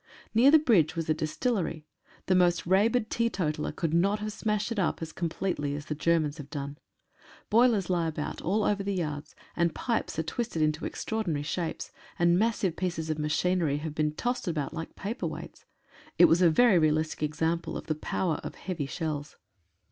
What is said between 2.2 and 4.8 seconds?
The most rabid teetotaller could not have smashed it